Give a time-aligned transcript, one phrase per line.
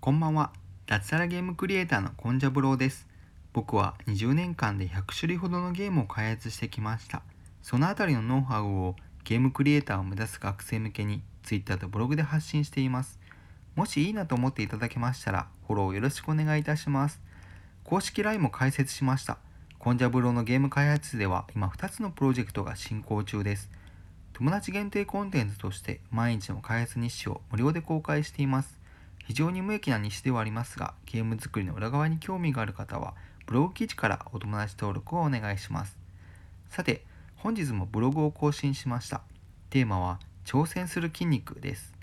[0.00, 0.50] こんばんは。
[0.86, 3.06] 脱サラゲームクリエイターのコンジャブローです。
[3.52, 7.20] 僕は20年間で100種類ほどのゲームを開発してきました。
[7.60, 13.20] そのあたりのノウハウをゲームクリエイターを目指す学生向けに Twitter とブログで発信しています。
[13.76, 17.20] もしいいなと思っていただけましたらフォローよろしくお願いいたします。
[17.84, 19.36] 公式 LINE も開設しました。
[19.78, 23.70] コンジャブローのゲーム開発では今2つのプロジェクトが進行中です。
[24.32, 28.79] 友達限定コンテンツとして毎日の開発日誌を無料で公開しています。
[29.30, 33.14] 非常に無益な日誌ではありますが、ゲーム作りの裏側に興味がある方は、
[33.46, 35.96] ブログ記事からお友達登録をお願いします。
[36.68, 37.04] さて、
[37.36, 39.20] 本日もブログを更新しました。
[39.70, 41.94] テーマは、挑戦する筋肉です。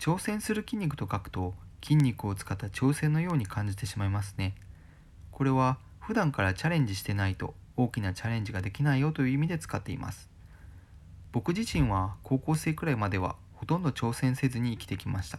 [0.00, 1.52] 挑戦する筋肉と書くと、
[1.84, 4.54] 筋肉を使った挑戦のように感じてしまいますね。
[5.32, 10.30] これは、普段からチャレンジしてないと大きなチャレンジができないよという意味で使っています。
[11.32, 15.38] 僕自身は高校生くらいまではほとんど挑戦せずに生きてきました。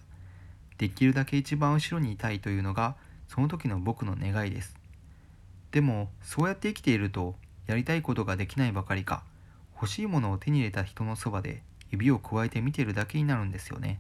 [0.78, 2.96] できるだけ一番後ろにいたいというのが
[3.28, 4.76] その時の僕の願いです。
[5.72, 9.24] でもそうやって生きているとやりたいことができないばかりか
[9.76, 11.62] 欲しいものを手に入れた人のそばで
[11.92, 14.00] 指を加えて見てるだけになるんですよね。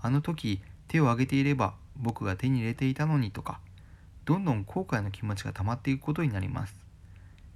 [0.00, 3.60] あの時手を挙げていれば僕が手に入れていたのにとか
[4.24, 6.74] どんどん後悔の気持ちが溜まっていくことになります。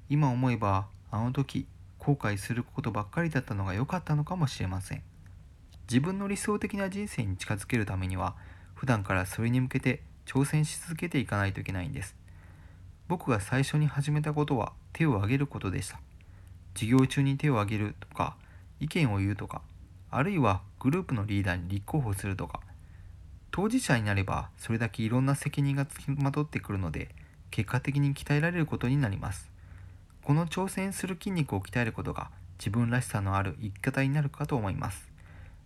[0.09, 1.67] 今思えばあの時
[1.99, 5.03] 後悔することばっかりだったのが良かったのかもしれません。
[5.91, 8.35] 自分の理想的な人生に近づけるためには
[8.75, 12.17] 普段からそれに向けて挑戦し続けていかないといけないんです。
[13.07, 16.01] 僕が最初に始めたことは手を挙げることでした。
[16.75, 18.37] 授業中に手を挙げるとか
[18.81, 19.63] 意見を言うとか
[20.11, 22.61] あるいはグループのリーダーに立候補するとか。
[23.51, 27.15] 当事者になればそれだけいろんな責任がつきまとってくるので
[27.53, 29.49] 結果的に鍛えられることになります。
[30.25, 35.14] この挑戦する筋肉を鍛えることが自分らしさのある生き方になるかと思います。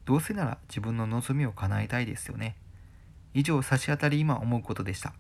[0.09, 2.57] どうせなら自分の望みを叶えたいですよね。
[3.35, 5.13] 以上、差し当たり今思うことでした。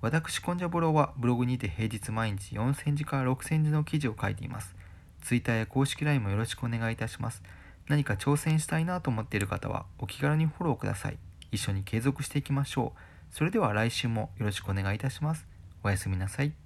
[0.00, 4.74] 私、コンジャボロはブログにて平日毎日4000字から6000字の記事を書いています。
[5.22, 7.44] Twitter や公式 LINE もよろしくお願いいたします。
[7.86, 11.18] 何か挑戦したいなと思っている方はお気軽にフォローください。
[11.52, 12.98] 一緒に継続していきましょう。
[13.32, 15.46] それでは来週もよろしくお願いいたします。
[15.84, 16.65] おやすみなさい。